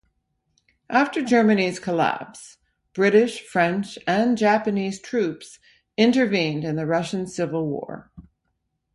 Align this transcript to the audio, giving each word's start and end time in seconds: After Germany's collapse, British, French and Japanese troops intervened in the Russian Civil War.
After 0.89 1.21
Germany's 1.21 1.77
collapse, 1.77 2.57
British, 2.95 3.41
French 3.41 3.99
and 4.07 4.35
Japanese 4.35 4.99
troops 4.99 5.59
intervened 5.95 6.63
in 6.63 6.75
the 6.75 6.87
Russian 6.87 7.27
Civil 7.27 7.67
War. 7.67 8.09